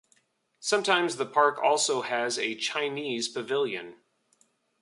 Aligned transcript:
Sometimes 0.59 1.17
the 1.17 1.27
park 1.27 1.61
also 1.61 2.01
has 2.01 2.39
a 2.39 2.55
"Chinese" 2.55 3.27
pavilion. 3.27 3.97